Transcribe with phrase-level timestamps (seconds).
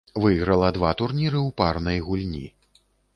[0.21, 2.43] Выйграла два турніры ў парнай гульні.